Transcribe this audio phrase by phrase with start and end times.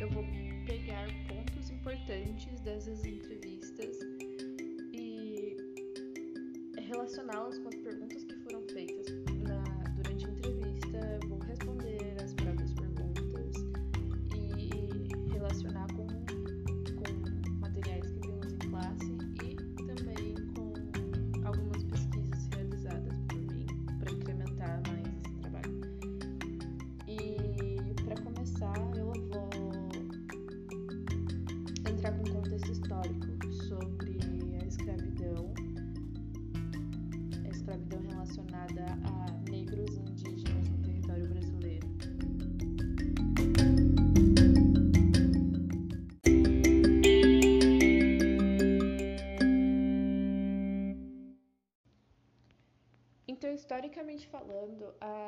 [0.00, 0.24] eu vou
[0.66, 3.98] pegar pontos importantes dessas entrevistas
[4.92, 5.56] e
[6.86, 8.24] relacioná-las com as perguntas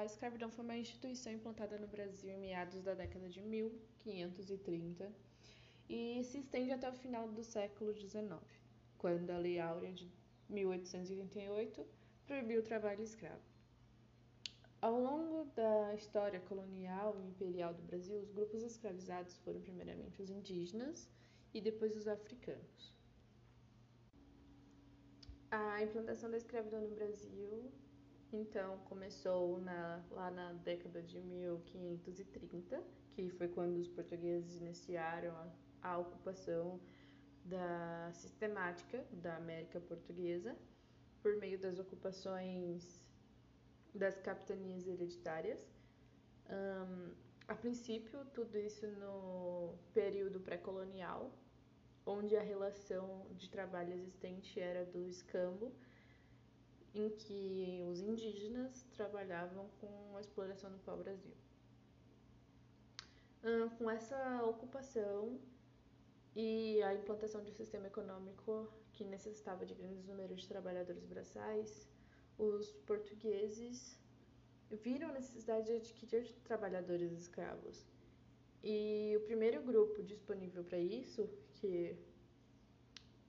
[0.08, 5.12] escravidão foi uma instituição implantada no Brasil em meados da década de 1530
[5.88, 8.40] e se estende até o final do século XIX,
[8.98, 10.10] quando a Lei Áurea de
[10.48, 11.86] 1888
[12.26, 13.42] proibiu o trabalho escravo.
[14.80, 20.30] Ao longo da história colonial e imperial do Brasil, os grupos escravizados foram primeiramente os
[20.30, 21.08] indígenas
[21.52, 22.94] e depois os africanos.
[25.50, 27.72] A implantação da escravidão no Brasil,
[28.32, 35.48] então, começou na, lá na década de 1530, que foi quando os portugueses iniciaram a
[35.82, 36.80] a ocupação
[37.44, 40.56] da sistemática da América Portuguesa
[41.22, 43.04] por meio das ocupações
[43.94, 45.66] das capitanias hereditárias.
[46.48, 47.14] Um,
[47.46, 51.32] a princípio, tudo isso no período pré-colonial,
[52.04, 55.72] onde a relação de trabalho existente era do escambo,
[57.00, 61.32] em que os indígenas trabalhavam com a exploração do pau-brasil.
[63.44, 65.38] Um, com essa ocupação,
[66.34, 71.88] e a implantação de um sistema econômico que necessitava de grandes números de trabalhadores braçais,
[72.38, 73.98] os portugueses
[74.70, 77.84] viram a necessidade de adquirir trabalhadores escravos.
[78.62, 81.96] E o primeiro grupo disponível para isso, que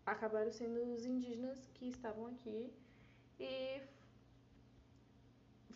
[0.06, 2.72] acabaram sendo os indígenas que estavam aqui,
[3.40, 3.82] e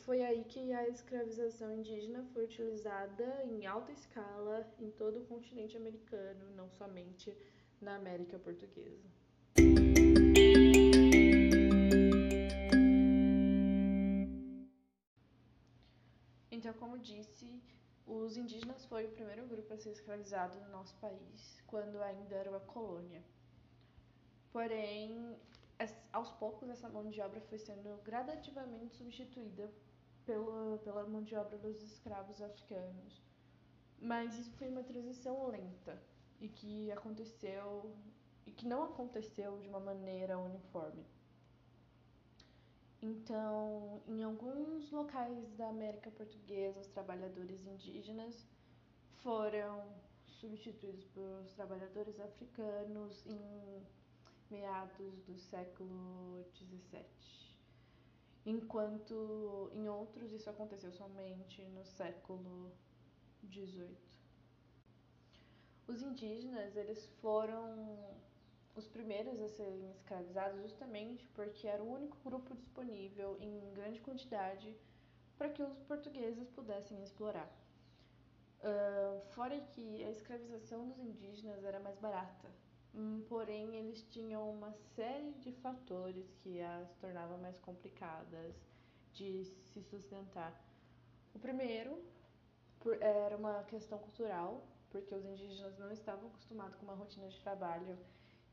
[0.03, 5.78] foi aí que a escravização indígena foi utilizada em alta escala em todo o continente
[5.78, 7.35] americano, não somente
[7.81, 9.07] na América Portuguesa.
[16.51, 17.62] Então, como disse,
[18.06, 22.50] os indígenas foi o primeiro grupo a ser escravizado no nosso país, quando ainda era
[22.50, 23.24] uma colônia.
[24.51, 25.35] Porém,
[26.11, 29.72] aos poucos essa mão de obra foi sendo gradativamente substituída
[30.25, 33.22] pela, pela mão de obra dos escravos africanos.
[34.00, 36.01] Mas isso foi uma transição lenta
[36.39, 37.95] e que aconteceu
[38.45, 41.06] e que não aconteceu de uma maneira uniforme.
[43.01, 48.47] Então, em alguns locais da América Portuguesa, os trabalhadores indígenas
[49.22, 49.83] foram
[50.25, 53.83] substituídos por trabalhadores africanos em
[54.50, 57.44] meados do século XVII
[58.45, 62.72] enquanto em outros isso aconteceu somente no século
[63.50, 63.98] XVIII.
[65.88, 67.98] Os indígenas eles foram
[68.75, 74.75] os primeiros a serem escravizados justamente porque era o único grupo disponível em grande quantidade
[75.38, 77.50] para que os portugueses pudessem explorar.
[78.60, 82.50] Uh, fora que a escravização dos indígenas era mais barata,
[82.94, 88.56] Hum, porém, eles tinham uma série de fatores que as tornavam mais complicadas
[89.13, 90.54] de se sustentar.
[91.34, 92.04] O primeiro
[93.01, 97.98] era uma questão cultural, porque os indígenas não estavam acostumados com uma rotina de trabalho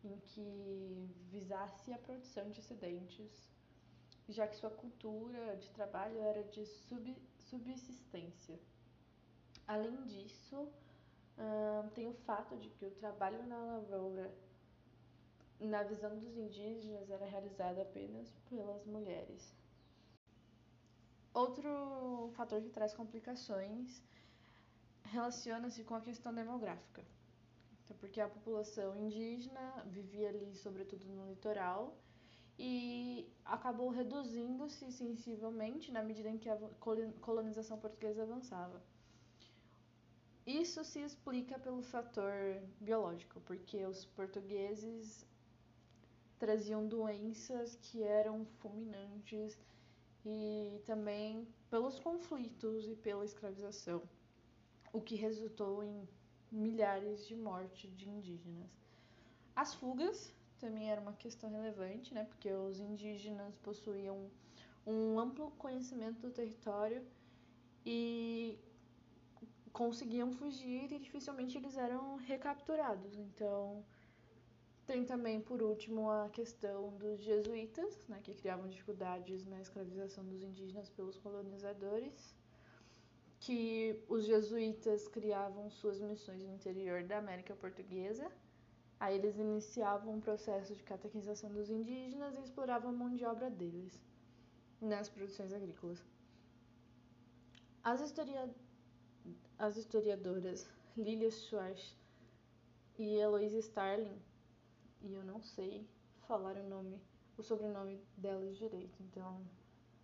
[0.02, 3.50] em que visasse a produção de excedentes,
[4.28, 8.58] já que sua cultura de trabalho era de sub, subsistência.
[9.66, 10.68] Além disso,
[11.94, 14.32] tem o fato de que o trabalho na lavoura,
[15.58, 19.54] na visão dos indígenas, era realizado apenas pelas mulheres.
[21.32, 24.02] Outro fator que traz complicações
[25.04, 27.04] relaciona-se com a questão demográfica,
[27.84, 31.96] então, porque a população indígena vivia ali, sobretudo no litoral,
[32.58, 36.56] e acabou reduzindo-se sensivelmente na medida em que a
[37.20, 38.80] colonização portuguesa avançava.
[40.50, 45.24] Isso se explica pelo fator biológico, porque os portugueses
[46.40, 49.56] traziam doenças que eram fulminantes
[50.26, 54.02] e também pelos conflitos e pela escravização,
[54.92, 56.08] o que resultou em
[56.50, 58.70] milhares de mortes de indígenas.
[59.54, 64.28] As fugas também era uma questão relevante, né, porque os indígenas possuíam
[64.84, 67.06] um amplo conhecimento do território
[67.86, 68.58] e
[69.72, 73.16] conseguiam fugir e dificilmente eles eram recapturados.
[73.16, 73.84] Então,
[74.86, 80.42] tem também, por último, a questão dos jesuítas, né, que criavam dificuldades na escravização dos
[80.42, 82.34] indígenas pelos colonizadores,
[83.38, 88.30] que os jesuítas criavam suas missões no interior da América Portuguesa.
[88.98, 93.48] Aí eles iniciavam um processo de catequização dos indígenas e exploravam a mão de obra
[93.48, 94.02] deles
[94.80, 96.04] nas produções agrícolas.
[97.82, 98.42] As, historia...
[99.58, 101.96] As historiadoras Lilia Schwartz
[102.98, 104.20] e Eloise Starling
[105.02, 105.86] e eu não sei
[106.26, 107.00] falar o nome,
[107.36, 109.40] o sobrenome delas direito, então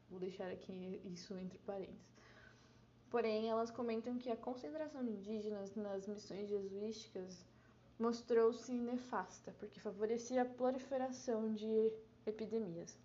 [0.09, 2.17] vou deixar aqui isso entre parênteses.
[3.11, 7.45] Porém, elas comentam que a concentração de indígenas nas missões jesuísticas
[7.99, 11.93] mostrou-se nefasta, porque favorecia a proliferação de
[12.27, 12.99] epidemias.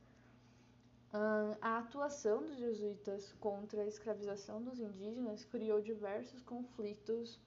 [1.13, 7.37] A atuação dos jesuítas contra a escravização dos indígenas criou diversos conflitos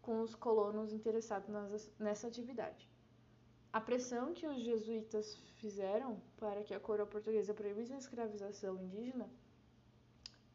[0.00, 1.50] com os colonos interessados
[1.98, 2.88] nessa atividade.
[3.72, 9.28] A pressão que os jesuítas fizeram para que a coroa portuguesa proibisse a escravização indígena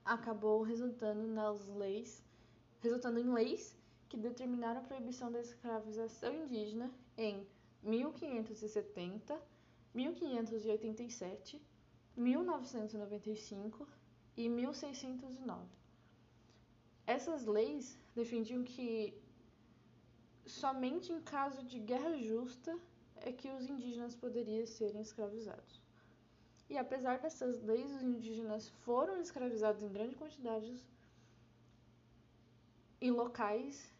[0.05, 2.23] acabou resultando nas leis,
[2.79, 3.77] resultando em leis
[4.07, 7.45] que determinaram a proibição da escravização indígena em
[7.81, 9.39] 1570,
[9.93, 11.61] 1587,
[12.15, 13.87] 1995
[14.37, 15.67] e 1609.
[17.05, 19.13] Essas leis defendiam que
[20.45, 22.77] somente em caso de guerra justa
[23.17, 25.81] é que os indígenas poderiam ser escravizados.
[26.69, 30.83] E apesar dessas leis, os indígenas foram escravizados em grande quantidade
[33.01, 33.93] em locais,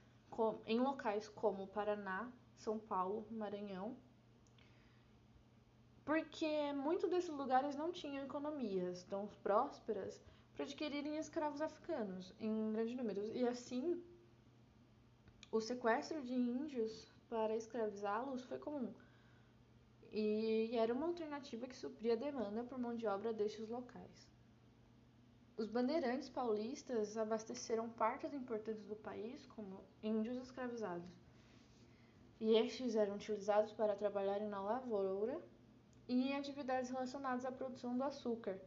[0.66, 3.98] em locais como Paraná, São Paulo, Maranhão,
[6.06, 10.22] porque muitos desses lugares não tinham economias tão prósperas
[10.54, 13.26] para adquirirem escravos africanos em grande número.
[13.26, 14.04] E assim,
[15.52, 18.94] o sequestro de índios para escravizá-los foi comum
[20.14, 24.32] e era uma alternativa que supria a demanda por mão de obra destes locais.
[25.58, 31.10] Os bandeirantes paulistas abasteceram partes importantes do país como índios escravizados,
[32.40, 35.42] e estes eram utilizados para trabalharem na lavoura
[36.08, 38.60] e em atividades relacionadas à produção do açúcar,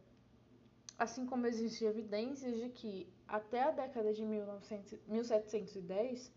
[0.97, 6.31] assim como existem evidências de que, até a década de 1900, 1710,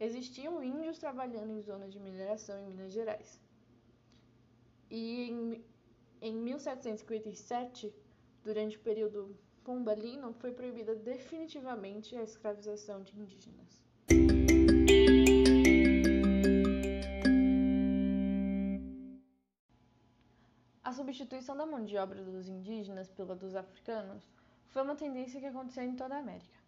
[0.00, 3.40] existiam índios trabalhando em zonas de mineração em Minas Gerais.
[4.90, 5.64] E em,
[6.20, 7.94] em 1757,
[8.42, 13.82] durante o período pombalino, foi proibida definitivamente a escravização de indígenas.
[20.98, 24.28] Substituição da mão de obra dos indígenas pela dos africanos
[24.70, 26.58] foi uma tendência que aconteceu em toda a América.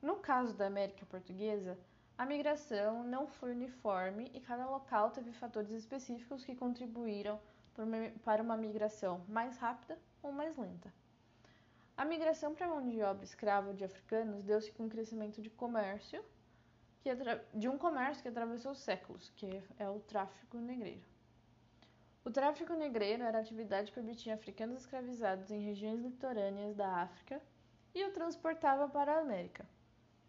[0.00, 1.76] No caso da América Portuguesa,
[2.16, 7.40] a migração não foi uniforme e cada local teve fatores específicos que contribuíram
[8.24, 10.94] para uma migração mais rápida ou mais lenta.
[11.96, 15.50] A migração para a mão de obra escrava de africanos deu-se com o crescimento de
[15.50, 16.24] comércio,
[17.52, 21.13] de um comércio que atravessou séculos, que é o tráfico negreiro.
[22.24, 27.40] O tráfico negreiro era a atividade que obtinha africanos escravizados em regiões litorâneas da África
[27.94, 29.68] e o transportava para a América,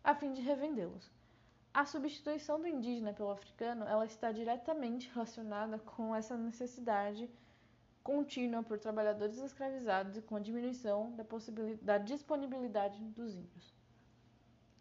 [0.04, 1.10] a fim de revendê-los.
[1.74, 7.30] A substituição do indígena pelo africano, ela está diretamente relacionada com essa necessidade
[8.04, 11.25] contínua por trabalhadores escravizados e com a diminuição da,
[11.82, 13.74] da disponibilidade dos índios.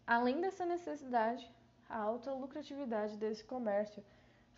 [0.05, 1.49] Além dessa necessidade,
[1.89, 4.03] a alta lucratividade desse comércio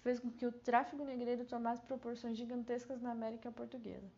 [0.01, 4.09] fez com que o tráfico negreiro tomasse proporções gigantescas na América Portuguesa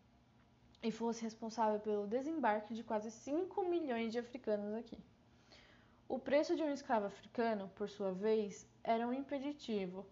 [0.81, 4.97] e fosse responsável pelo desembarque de quase 5 milhões de africanos aqui.
[6.07, 10.05] O preço de um escravo africano, por sua vez, era um impeditivo,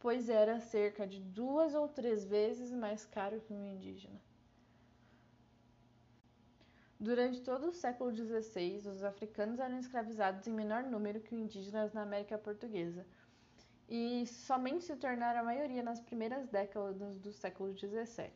[0.00, 4.20] pois era cerca de duas ou três vezes mais caro que um indígena.
[6.98, 11.92] Durante todo o século XVI, os africanos eram escravizados em menor número que os indígenas
[11.92, 13.06] na América Portuguesa,
[13.88, 18.30] e somente se tornaram a maioria nas primeiras décadas do século XVII.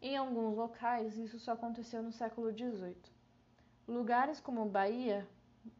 [0.00, 2.96] Em alguns locais, isso só aconteceu no século XVIII.
[3.86, 5.28] Lugares como Bahia,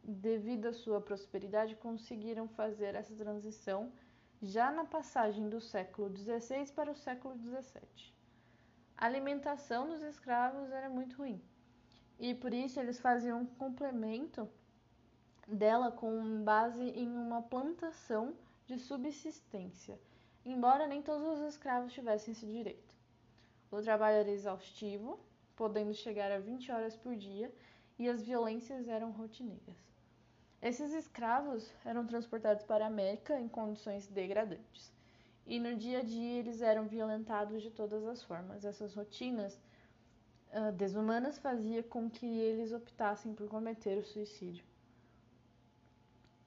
[0.03, 3.91] devido à sua prosperidade, conseguiram fazer essa transição
[4.41, 8.13] já na passagem do século XVI para o século XVII.
[8.95, 11.41] A alimentação dos escravos era muito ruim
[12.19, 14.47] e por isso eles faziam um complemento
[15.47, 19.99] dela com base em uma plantação de subsistência,
[20.45, 22.95] embora nem todos os escravos tivessem esse direito.
[23.71, 25.19] O trabalho era exaustivo,
[25.55, 27.53] podendo chegar a 20 horas por dia,
[27.97, 29.77] e as violências eram rotineiras.
[30.61, 34.93] Esses escravos eram transportados para a América em condições degradantes.
[35.45, 38.63] E no dia a dia eles eram violentados de todas as formas.
[38.63, 39.59] Essas rotinas
[40.53, 44.63] uh, desumanas faziam com que eles optassem por cometer o suicídio.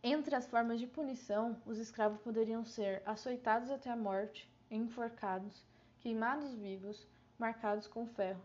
[0.06, 5.64] Entre as formas de punição, os escravos poderiam ser açoitados até a morte, enforcados,
[6.00, 7.06] queimados vivos,
[7.38, 8.42] marcados com ferro,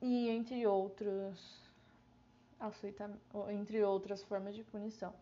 [0.00, 1.68] e entre outros,
[3.48, 5.12] entre outras formas de punição.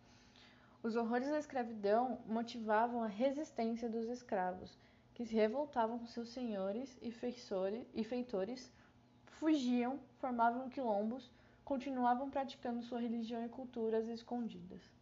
[0.83, 4.77] Os horrores da escravidão motivavam a resistência dos escravos,
[5.15, 8.71] que se revoltavam com seus senhores e feitores,
[9.25, 11.31] fugiam, formavam quilombos,
[11.65, 14.98] continuavam praticando sua religião e culturas escondidas.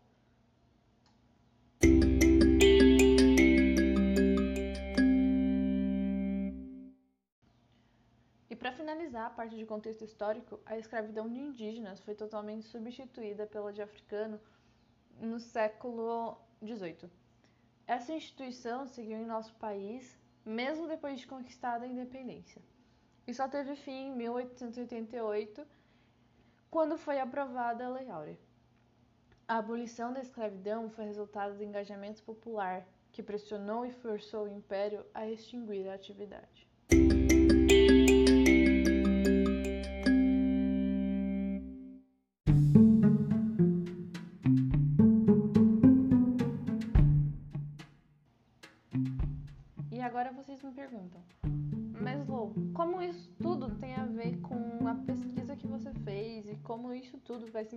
[8.78, 13.82] Finalizar a parte de contexto histórico, a escravidão de indígenas foi totalmente substituída pela de
[13.82, 14.40] africano
[15.20, 17.10] no século XVIII.
[17.88, 22.62] Essa instituição seguiu em nosso país mesmo depois de conquistada a independência,
[23.28, 25.68] e só teve fim em 1888,
[26.72, 28.40] quando foi aprovada a Lei Áurea.
[29.46, 35.06] A abolição da escravidão foi resultado do engajamento popular que pressionou e forçou o império
[35.14, 36.67] a extinguir a atividade.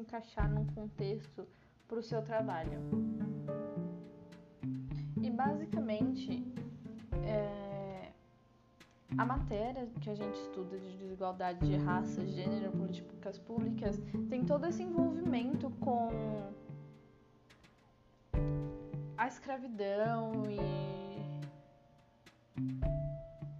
[0.00, 1.47] Encaixar num contexto
[1.87, 2.80] para o seu trabalho?
[5.23, 6.45] E basicamente,
[7.25, 8.12] é,
[9.19, 14.66] a matéria que a gente estuda de desigualdade de raça, gênero, políticas públicas tem todo
[14.66, 16.09] esse envolvimento com
[19.16, 20.59] a escravidão e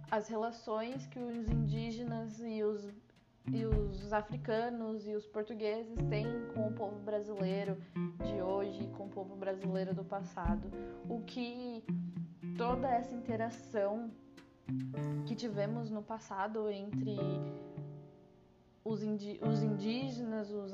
[0.09, 2.91] as relações que os indígenas e os,
[3.49, 7.77] e os africanos e os portugueses têm com o povo brasileiro
[8.25, 10.69] de hoje e com o povo brasileiro do passado.
[11.09, 11.83] O que
[12.57, 14.11] toda essa interação
[15.25, 17.17] que tivemos no passado entre
[18.83, 19.03] os,
[19.63, 20.73] indígenas, os,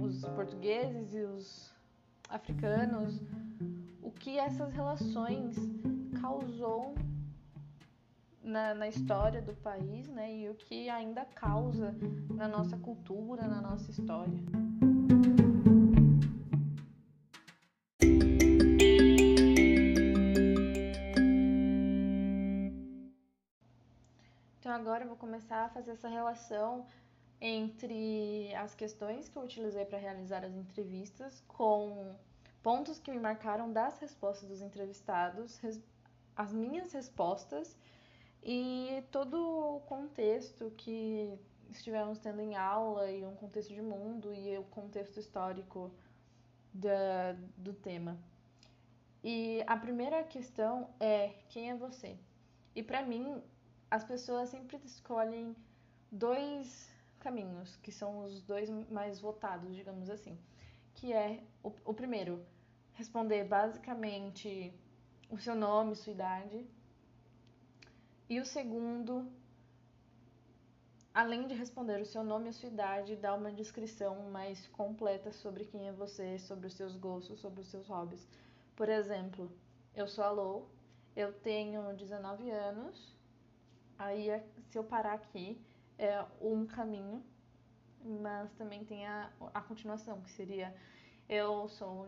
[0.00, 1.72] os portugueses e os
[2.28, 3.20] africanos,
[4.02, 5.56] o que essas relações
[6.20, 6.94] causou
[8.48, 11.94] na, na, história do país, né, e o que ainda causa
[12.30, 14.38] na nossa cultura, na nossa história.
[24.58, 26.86] Então agora eu vou começar a fazer essa relação
[27.40, 32.16] entre as questões que eu utilizei para realizar as entrevistas com
[32.62, 35.60] pontos que me marcaram das respostas dos entrevistados,
[36.34, 37.76] as minhas respostas
[38.50, 39.36] e todo
[39.76, 41.38] o contexto que
[41.68, 45.92] estivemos tendo em aula e um contexto de mundo e o contexto histórico
[46.72, 48.16] da, do tema.
[49.22, 52.16] E a primeira questão é quem é você?
[52.74, 53.42] E para mim,
[53.90, 55.54] as pessoas sempre escolhem
[56.10, 56.90] dois
[57.20, 60.38] caminhos, que são os dois mais votados, digamos assim,
[60.94, 62.42] que é o, o primeiro,
[62.94, 64.72] responder basicamente
[65.28, 66.66] o seu nome, sua idade,
[68.28, 69.26] e o segundo,
[71.14, 75.32] além de responder o seu nome e a sua idade, dá uma descrição mais completa
[75.32, 78.28] sobre quem é você, sobre os seus gostos, sobre os seus hobbies.
[78.76, 79.50] Por exemplo,
[79.94, 80.68] eu sou a Lou,
[81.16, 83.16] eu tenho 19 anos,
[83.98, 84.28] aí
[84.66, 85.58] se eu parar aqui
[85.98, 87.24] é um caminho,
[88.04, 90.74] mas também tem a, a continuação, que seria
[91.28, 92.06] eu sou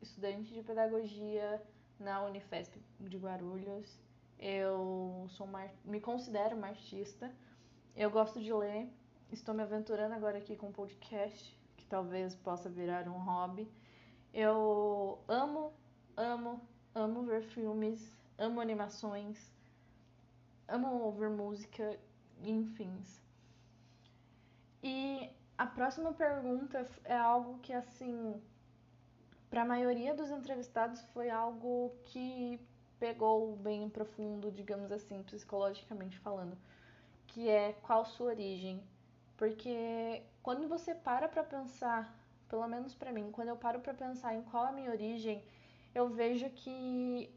[0.00, 1.60] estudante de pedagogia
[1.98, 4.05] na Unifesp de Guarulhos,
[4.38, 7.32] eu sou uma, me considero uma artista.
[7.94, 8.88] Eu gosto de ler.
[9.32, 13.68] Estou me aventurando agora aqui com um podcast, que talvez possa virar um hobby.
[14.32, 15.72] Eu amo,
[16.16, 16.60] amo,
[16.94, 19.52] amo ver filmes, amo animações,
[20.68, 21.98] amo ouvir música.
[22.42, 23.02] enfim.
[24.82, 28.40] E a próxima pergunta é algo que, assim,
[29.48, 32.60] para a maioria dos entrevistados foi algo que
[32.98, 36.56] pegou bem profundo, digamos assim, psicologicamente falando,
[37.26, 38.82] que é qual sua origem.
[39.36, 42.14] Porque quando você para para pensar,
[42.48, 45.42] pelo menos para mim, quando eu paro para pensar em qual a minha origem,
[45.94, 47.30] eu vejo que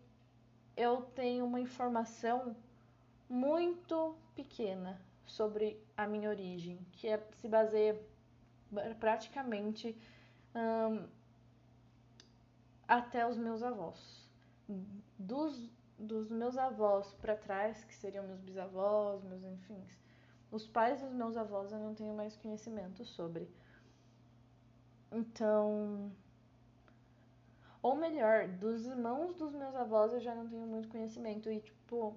[0.75, 2.55] eu tenho uma informação
[3.29, 7.99] muito pequena sobre a minha origem, que é, se baseia
[8.99, 9.95] praticamente
[10.55, 11.07] hum,
[12.87, 14.27] até os meus avós.
[15.19, 19.83] Dos, dos meus avós para trás, que seriam meus bisavós, meus enfim,
[20.49, 23.47] os pais dos meus avós eu não tenho mais conhecimento sobre.
[25.11, 26.11] Então,
[27.81, 32.15] ou melhor, dos irmãos dos meus avós eu já não tenho muito conhecimento e tipo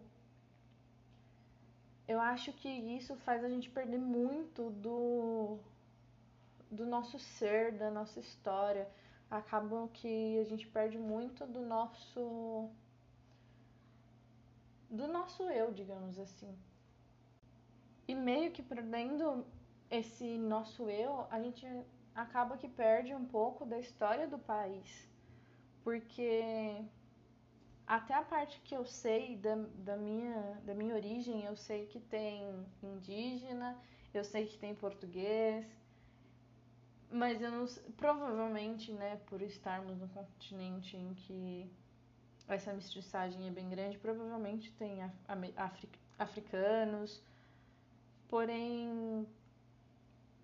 [2.07, 5.59] eu acho que isso faz a gente perder muito do
[6.71, 8.89] do nosso ser, da nossa história.
[9.31, 12.71] Acabam que a gente perde muito do nosso
[14.93, 16.55] do nosso eu, digamos assim.
[18.07, 19.47] E meio que perdendo
[19.91, 21.67] esse nosso eu, a gente
[22.15, 25.09] acaba que perde um pouco da história do país.
[25.83, 26.85] Porque
[27.87, 31.99] até a parte que eu sei da, da, minha, da minha origem, eu sei que
[31.99, 33.79] tem indígena,
[34.13, 35.67] eu sei que tem português,
[37.11, 37.67] mas eu não
[37.97, 41.71] provavelmente, né, por estarmos num continente em que
[42.49, 44.99] essa mestiçagem é bem grande, provavelmente tem
[46.19, 47.23] africanos,
[48.29, 49.27] porém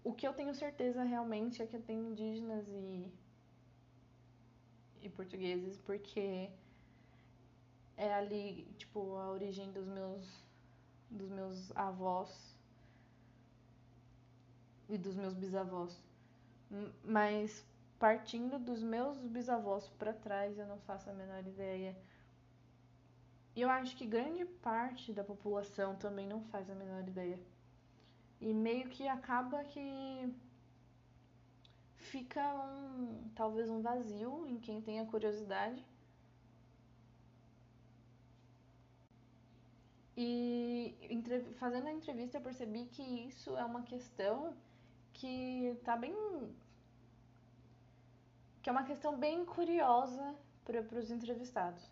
[0.04, 3.12] o que eu tenho certeza realmente é que tem indígenas e,
[5.02, 6.50] e portugueses, porque
[7.96, 10.48] é ali, tipo, a origem dos meus
[11.10, 12.54] dos meus avós
[14.88, 16.00] e dos meus bisavós.
[17.02, 17.64] Mas
[17.98, 21.96] partindo dos meus bisavós para trás, eu não faço a menor ideia.
[23.56, 27.38] E eu acho que grande parte da população também não faz a menor ideia.
[28.40, 30.32] E meio que acaba que
[31.96, 35.84] fica um talvez um vazio em quem tenha curiosidade.
[40.16, 40.96] E
[41.56, 44.56] fazendo a entrevista eu percebi que isso é uma questão
[45.12, 46.14] que tá bem
[48.68, 51.82] que é uma questão bem curiosa para os entrevistados.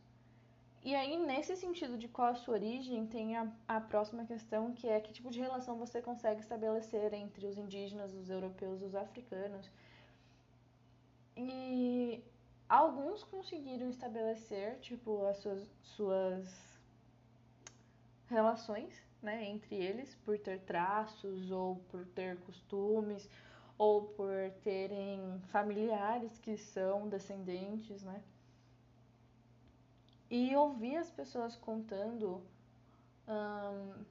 [0.84, 4.86] E aí, nesse sentido de qual a sua origem, tem a, a próxima questão, que
[4.86, 9.70] é que tipo de relação você consegue estabelecer entre os indígenas, os europeus os africanos.
[11.34, 12.22] E
[12.68, 16.78] alguns conseguiram estabelecer, tipo, as suas, suas
[18.28, 23.26] relações, né, entre eles, por ter traços ou por ter costumes
[23.78, 28.22] ou por terem familiares que são descendentes, né?
[30.30, 32.42] E ouvir as pessoas contando
[33.28, 34.04] hum,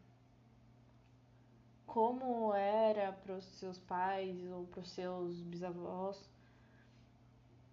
[1.86, 6.30] como era para os seus pais ou para os seus bisavós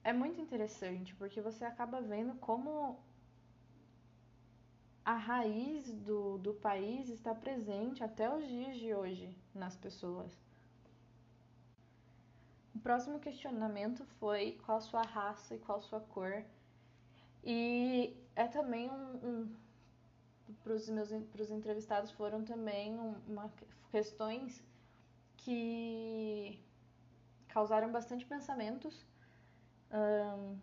[0.05, 2.99] é muito interessante, porque você acaba vendo como
[5.05, 10.37] a raiz do, do país está presente até os dias de hoje nas pessoas.
[12.75, 16.45] O próximo questionamento foi qual sua raça e qual sua cor.
[17.45, 19.57] E é também um, um
[20.63, 23.51] para os meus pros entrevistados foram também uma,
[23.91, 24.63] questões
[25.37, 26.61] que
[27.49, 29.05] causaram bastante pensamentos.
[29.91, 30.59] Um,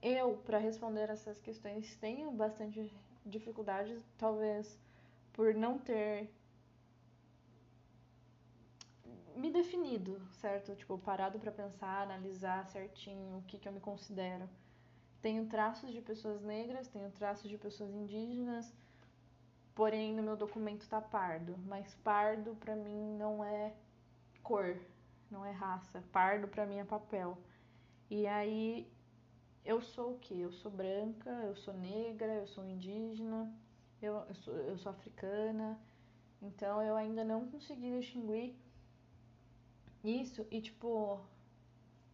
[0.00, 2.92] eu, para responder essas questões, tenho bastante
[3.24, 4.78] dificuldade, talvez
[5.32, 6.30] por não ter
[9.36, 10.74] me definido, certo?
[10.74, 14.48] Tipo, parado para pensar, analisar certinho o que, que eu me considero.
[15.20, 18.72] Tenho traços de pessoas negras, tenho traços de pessoas indígenas,
[19.74, 21.56] porém no meu documento tá pardo.
[21.66, 23.72] Mas pardo para mim não é
[24.42, 24.76] cor,
[25.30, 26.02] não é raça.
[26.12, 27.38] Pardo para mim é papel.
[28.10, 28.90] E aí
[29.64, 30.40] eu sou o que?
[30.40, 33.52] Eu sou branca, eu sou negra, eu sou indígena,
[34.00, 35.78] eu, eu, sou, eu sou africana.
[36.40, 38.56] Então eu ainda não consegui distinguir
[40.04, 41.20] isso e tipo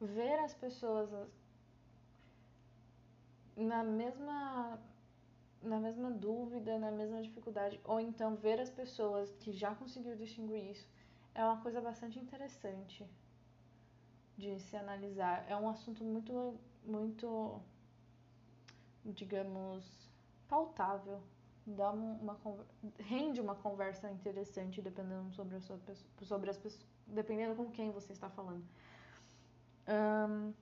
[0.01, 1.11] ver as pessoas
[3.57, 4.81] na mesma
[5.61, 10.70] na mesma dúvida, na mesma dificuldade, ou então ver as pessoas que já conseguiram distinguir
[10.70, 10.87] isso,
[11.35, 13.05] é uma coisa bastante interessante
[14.37, 15.44] de se analisar.
[15.48, 17.61] É um assunto muito muito
[19.05, 19.85] digamos
[20.48, 21.20] pautável
[21.76, 22.38] dá uma
[22.98, 25.78] rende uma conversa interessante dependendo sobre a sua
[26.22, 28.64] sobre as pessoas, dependendo com quem você está falando.
[29.88, 30.52] Um,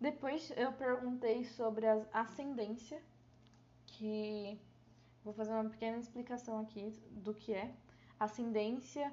[0.00, 3.02] depois eu perguntei sobre a ascendência,
[3.86, 4.58] que
[5.24, 7.74] vou fazer uma pequena explicação aqui do que é.
[8.18, 9.12] Ascendência,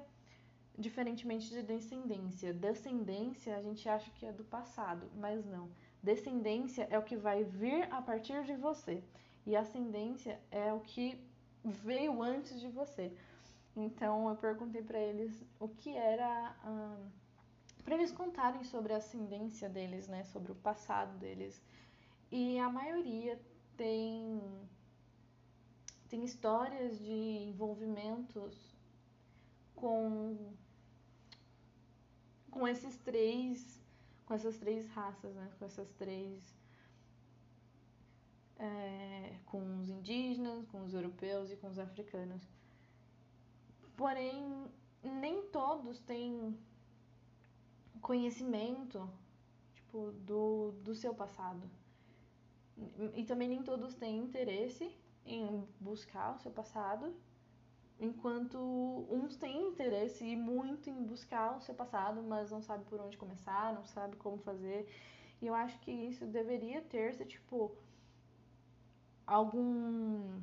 [0.78, 2.52] diferentemente de descendência.
[2.52, 5.68] Descendência a gente acha que é do passado, mas não.
[6.02, 9.02] Descendência é o que vai vir a partir de você.
[9.46, 11.24] E ascendência é o que
[11.64, 13.16] veio antes de você.
[13.76, 16.56] Então eu perguntei para eles o que era.
[16.66, 17.08] Hum,
[17.84, 20.24] para eles contarem sobre a ascendência deles, né?
[20.24, 21.62] Sobre o passado deles.
[22.30, 23.40] E a maioria
[23.76, 24.42] tem.
[26.08, 28.74] Tem histórias de envolvimentos
[29.74, 30.52] com
[32.50, 33.80] com esses três
[34.24, 35.48] com essas três raças, né?
[35.58, 36.55] Com essas três
[38.58, 42.46] é, com os indígenas, com os europeus e com os africanos.
[43.96, 44.66] Porém,
[45.02, 46.56] nem todos têm
[48.00, 49.08] conhecimento
[49.74, 51.68] tipo, do, do seu passado.
[53.14, 57.14] E também nem todos têm interesse em buscar o seu passado,
[57.98, 58.58] enquanto
[59.10, 63.74] uns têm interesse muito em buscar o seu passado, mas não sabe por onde começar,
[63.74, 64.86] não sabe como fazer.
[65.40, 67.74] E eu acho que isso deveria ter-se, tipo,
[69.26, 70.40] algum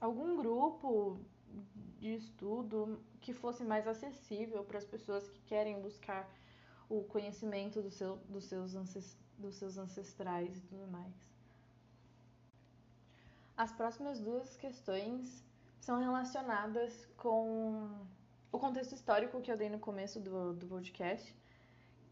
[0.00, 1.18] algum grupo
[1.98, 6.28] de estudo que fosse mais acessível para as pessoas que querem buscar
[6.88, 8.74] o conhecimento do seu, dos, seus
[9.36, 11.14] dos seus ancestrais e tudo mais.
[13.56, 15.44] As próximas duas questões
[15.80, 17.90] são relacionadas com
[18.52, 21.34] o contexto histórico que eu dei no começo do, do podcast,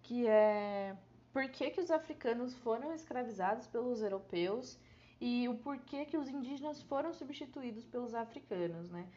[0.03, 0.97] que é
[1.33, 4.79] por que, que os africanos foram escravizados pelos europeus
[5.21, 9.09] e o porquê que os indígenas foram substituídos pelos africanos, né,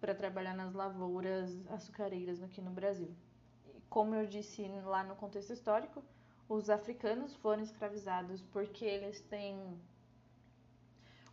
[0.00, 3.14] para trabalhar nas lavouras açucareiras aqui no Brasil.
[3.74, 6.02] E como eu disse lá no contexto histórico,
[6.48, 9.56] os africanos foram escravizados porque eles têm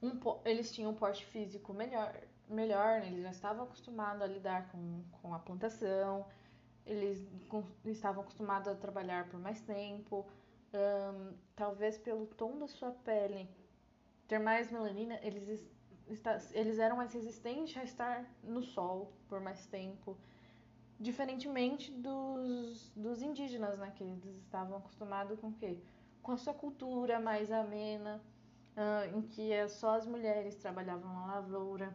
[0.02, 0.12] um,
[0.44, 2.14] eles tinham um porte físico melhor,
[2.50, 3.08] melhor, né?
[3.08, 6.26] eles já estavam acostumados a lidar com, com a plantação,
[6.86, 7.26] eles
[7.86, 10.28] estavam acostumados a trabalhar por mais tempo,
[11.56, 13.48] talvez pelo tom da sua pele
[14.34, 15.64] ter mais melanina, eles,
[16.08, 20.18] está, eles eram mais resistentes a estar no sol por mais tempo.
[21.00, 23.94] Diferentemente dos, dos indígenas, né?
[23.96, 25.80] Que eles estavam acostumados com o quê?
[26.24, 28.24] Com a sua cultura mais amena,
[28.76, 31.94] uh, em que é só as mulheres trabalhavam na lavoura.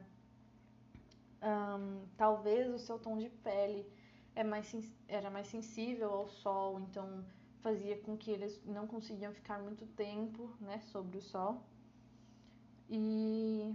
[1.43, 3.85] Um, talvez o seu tom de pele
[4.37, 4.73] é mais,
[5.09, 7.25] era mais sensível ao sol, então
[7.63, 11.65] fazia com que eles não conseguiam ficar muito tempo né, sobre o sol.
[12.89, 13.75] E,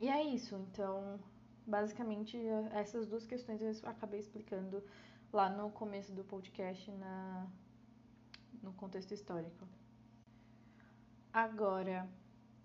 [0.00, 0.54] e é isso.
[0.56, 1.18] Então,
[1.66, 2.36] basicamente,
[2.72, 4.82] essas duas questões eu acabei explicando
[5.32, 7.46] lá no começo do podcast na,
[8.62, 9.66] no contexto histórico.
[11.32, 12.08] Agora,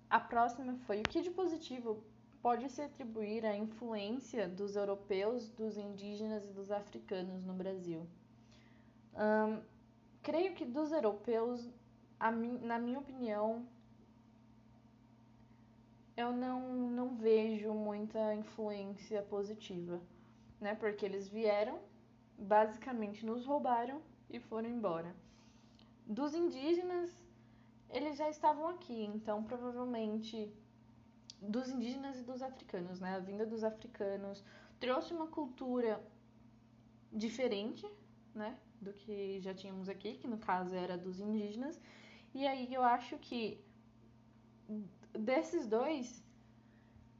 [0.09, 2.03] a próxima foi o que de positivo
[2.41, 8.05] pode se atribuir à influência dos europeus, dos indígenas e dos africanos no Brasil.
[10.21, 11.69] Creio que dos europeus,
[12.61, 13.67] na minha opinião,
[16.15, 19.99] eu não, não vejo muita influência positiva,
[20.59, 20.75] né?
[20.75, 21.79] Porque eles vieram,
[22.37, 25.15] basicamente nos roubaram e foram embora.
[26.05, 27.09] Dos indígenas,
[27.89, 30.51] eles já estavam aqui, então provavelmente
[31.41, 33.15] dos indígenas e dos africanos, né?
[33.15, 34.43] A vinda dos africanos
[34.79, 36.01] trouxe uma cultura
[37.11, 37.89] diferente,
[38.35, 38.57] né?
[38.79, 41.79] Do que já tínhamos aqui, que no caso era dos indígenas.
[42.33, 43.59] E aí eu acho que
[45.13, 46.23] desses dois,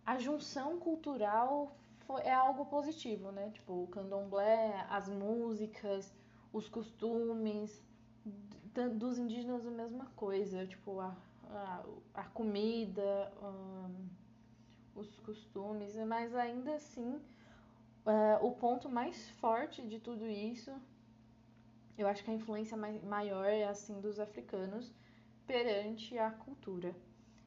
[0.06, 3.50] a junção cultural foi, é algo positivo, né?
[3.52, 6.14] Tipo, o candomblé, as músicas,
[6.52, 7.82] os costumes,
[8.96, 11.16] dos indígenas a mesma coisa, tipo, a,
[11.50, 14.08] a, a comida, um,
[14.96, 17.22] os costumes, mas ainda assim,
[18.06, 20.72] é, o ponto mais forte de tudo isso,
[21.98, 24.92] eu acho que a influência maior é assim dos africanos
[25.46, 26.96] perante a cultura.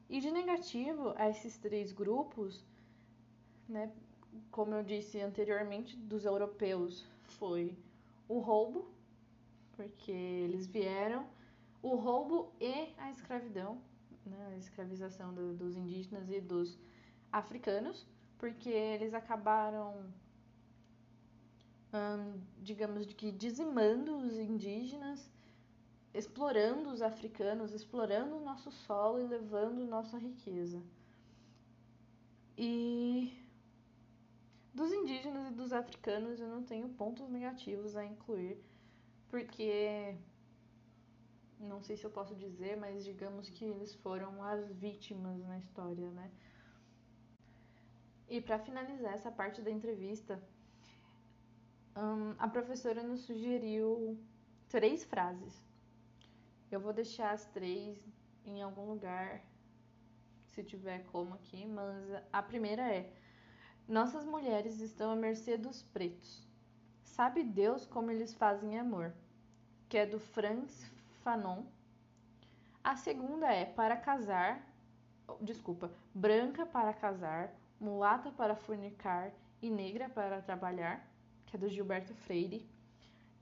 [0.09, 2.63] E de negativo a esses três grupos,
[3.67, 3.91] né,
[4.49, 7.77] como eu disse anteriormente, dos europeus foi
[8.27, 8.87] o roubo,
[9.75, 11.27] porque eles vieram,
[11.81, 13.81] o roubo e a escravidão,
[14.25, 16.77] né, a escravização do, dos indígenas e dos
[17.31, 20.05] africanos, porque eles acabaram,
[21.93, 25.29] hum, digamos que dizimando os indígenas
[26.17, 30.81] explorando os africanos, explorando o nosso solo e levando nossa riqueza.
[32.57, 33.31] E
[34.73, 38.57] dos indígenas e dos africanos eu não tenho pontos negativos a incluir,
[39.29, 40.15] porque
[41.59, 46.09] não sei se eu posso dizer, mas digamos que eles foram as vítimas na história,
[46.11, 46.31] né?
[48.27, 50.41] E para finalizar essa parte da entrevista,
[51.95, 54.19] hum, a professora nos sugeriu
[54.67, 55.67] três frases.
[56.69, 57.97] Eu vou deixar as três
[58.45, 59.41] em algum lugar,
[60.47, 61.95] se tiver como aqui, mas
[62.31, 63.09] a primeira é:
[63.87, 66.45] Nossas mulheres estão à mercê dos pretos.
[67.03, 69.13] Sabe Deus como eles fazem amor,
[69.87, 70.91] que é do Franz
[71.23, 71.63] Fanon.
[72.83, 74.61] A segunda é para casar,
[75.39, 81.05] desculpa, branca para casar, mulata para fornicar e negra para trabalhar,
[81.45, 82.69] que é do Gilberto Freire.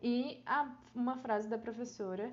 [0.02, 2.32] E a, uma frase da professora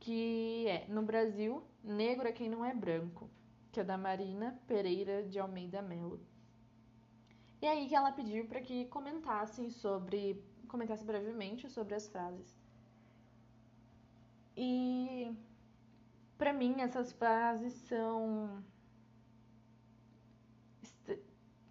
[0.00, 3.30] que é: No Brasil, negro é quem não é branco,
[3.72, 6.20] que é da Marina Pereira de Almeida Melo.
[7.60, 12.56] E aí que ela pediu para que comentassem sobre, comentasse brevemente sobre as frases.
[14.56, 15.32] E
[16.36, 18.62] para mim essas frases são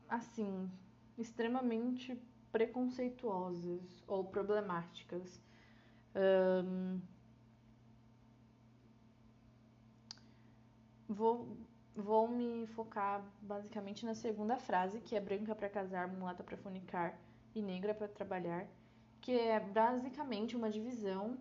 [0.09, 0.69] assim,
[1.17, 2.19] extremamente
[2.51, 5.41] preconceituosas ou problemáticas.
[6.15, 6.99] Um,
[11.07, 11.57] vou,
[11.95, 17.17] vou me focar basicamente na segunda frase, que é branca para casar, mulata para fornicar
[17.55, 18.67] e negra para trabalhar,
[19.21, 21.37] que é basicamente uma divisão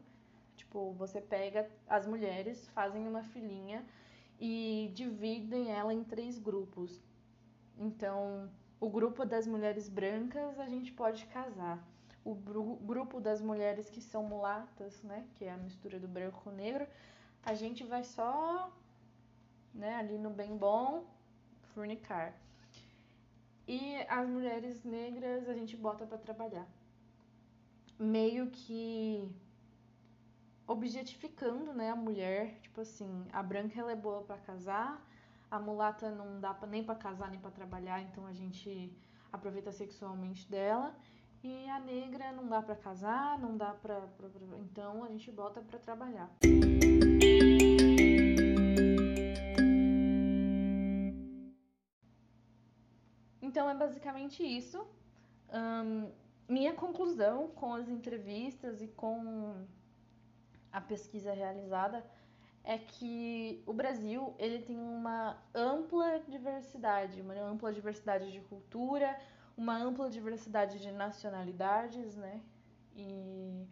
[0.57, 3.85] Tipo, você pega as mulheres, fazem uma filinha
[4.41, 7.01] e dividem ela em três grupos.
[7.79, 8.51] Então,
[8.81, 11.87] o grupo das mulheres brancas a gente pode casar.
[12.25, 16.51] O grupo das mulheres que são mulatas, né, que é a mistura do branco com
[16.51, 16.87] o negro,
[17.43, 18.73] a gente vai só,
[19.77, 21.05] né, ali no bem bom,
[21.75, 22.35] fornicar.
[23.69, 26.67] E as mulheres negras a gente bota para trabalhar.
[27.99, 29.29] Meio que
[30.67, 35.01] objetificando, né, a mulher, tipo assim, a branca ela é boa para casar,
[35.51, 38.93] a mulata não dá pra, nem para casar nem para trabalhar, então a gente
[39.33, 40.95] aproveita sexualmente dela.
[41.45, 44.03] E a negra não dá para casar, não dá para
[44.59, 46.29] então a gente bota para trabalhar.
[53.57, 54.87] Então é basicamente isso.
[55.51, 56.13] Um,
[56.47, 59.65] minha conclusão com as entrevistas e com
[60.71, 62.05] a pesquisa realizada
[62.63, 69.19] é que o Brasil ele tem uma ampla diversidade, uma ampla diversidade de cultura,
[69.57, 72.43] uma ampla diversidade de nacionalidades, né?
[72.95, 73.67] E,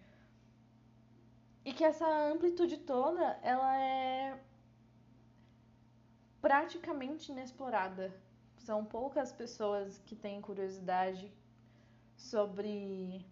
[1.63, 4.41] e que essa amplitude toda ela é
[6.41, 8.24] praticamente inexplorada.
[8.65, 11.31] São poucas pessoas que têm curiosidade
[12.17, 13.23] sobre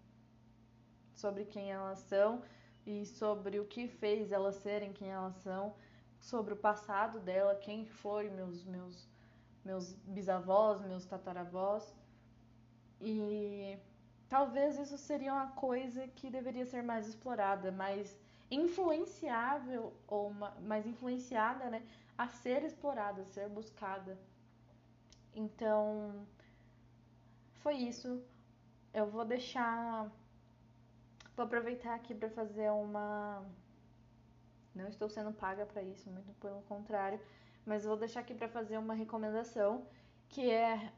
[1.15, 2.43] sobre quem elas são
[2.85, 5.73] e sobre o que fez elas serem quem elas são,
[6.19, 9.09] sobre o passado dela, quem foi meus meus
[9.65, 11.95] meus bisavós, meus tataravós.
[13.01, 13.75] E
[14.29, 18.15] talvez isso seria uma coisa que deveria ser mais explorada, mais
[18.51, 21.81] influenciável ou mais influenciada, né,
[22.15, 24.15] a ser explorada, a ser buscada.
[25.35, 26.27] Então,
[27.55, 28.23] foi isso.
[28.93, 30.11] Eu vou deixar
[31.35, 33.43] Vou aproveitar aqui para fazer uma.
[34.75, 37.19] Não estou sendo paga para isso, muito pelo contrário,
[37.65, 39.87] mas vou deixar aqui para fazer uma recomendação
[40.29, 40.93] que é.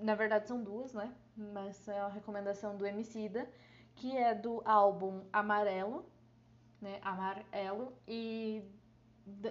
[0.00, 1.14] Na verdade são duas, né?
[1.36, 3.48] Mas é uma recomendação do Emicida,
[3.94, 6.04] que é do álbum Amarelo,
[6.80, 7.00] né?
[7.02, 8.64] Amarelo, e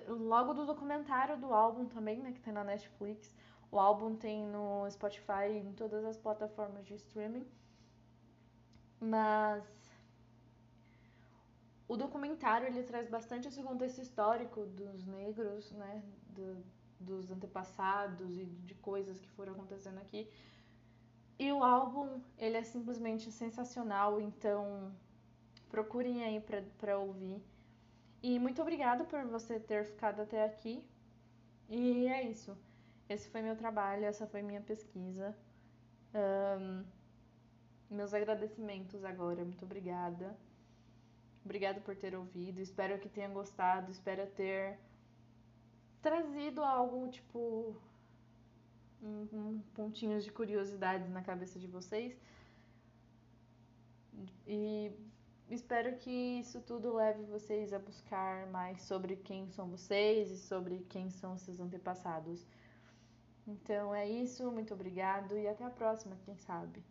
[0.07, 2.33] logo do documentário do álbum também, né?
[2.33, 3.33] Que tem na Netflix.
[3.71, 7.47] O álbum tem no Spotify em todas as plataformas de streaming.
[8.99, 9.63] Mas
[11.87, 16.63] o documentário ele traz bastante esse contexto histórico dos negros, né, do,
[16.99, 20.29] dos antepassados e de coisas que foram acontecendo aqui.
[21.37, 24.91] E o álbum, ele é simplesmente sensacional, então
[25.69, 26.43] procurem aí
[26.77, 27.41] para ouvir.
[28.21, 30.83] E muito obrigada por você ter ficado até aqui.
[31.69, 32.57] E é isso.
[33.09, 35.35] Esse foi meu trabalho, essa foi minha pesquisa.
[36.13, 36.85] Um,
[37.89, 40.37] meus agradecimentos agora, muito obrigada.
[41.43, 44.77] Obrigada por ter ouvido, espero que tenha gostado, espero ter
[46.01, 47.75] trazido algo tipo
[49.01, 52.15] um, um pontinhos de curiosidades na cabeça de vocês.
[54.45, 54.91] E
[55.49, 60.85] espero que isso tudo leve vocês a buscar mais sobre quem são vocês e sobre
[60.89, 62.45] quem são seus antepassados.
[63.49, 66.83] Então é isso, muito obrigado e até a próxima, quem sabe.